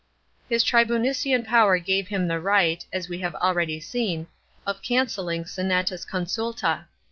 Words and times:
His 0.49 0.63
tribunician 0.63 1.45
power 1.45 1.77
gave 1.77 2.07
him 2.07 2.27
the 2.27 2.39
right, 2.39 2.83
as 2.91 3.07
we 3.07 3.19
have 3.19 3.35
already 3.35 3.79
seen, 3.79 4.25
of 4.65 4.81
cancelling 4.81 5.43
senatusconsulta. 5.43 6.85